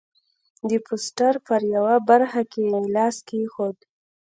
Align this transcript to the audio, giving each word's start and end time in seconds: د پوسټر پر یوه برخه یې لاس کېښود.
د 0.69 0.71
پوسټر 0.85 1.33
پر 1.47 1.61
یوه 1.75 1.95
برخه 2.09 2.41
یې 2.55 2.69
لاس 2.95 3.15
کېښود. 3.27 3.77